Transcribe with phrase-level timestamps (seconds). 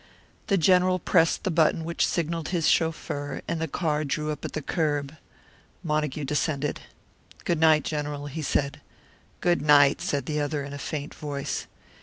[0.47, 4.53] The General pressed the button which signalled his chauffeur, and the car drew up at
[4.53, 5.15] the curb.
[5.83, 6.79] Montague descended.
[7.45, 8.81] "Good night, General," he said.
[9.41, 11.67] "Good night," said the other, in a faint voice.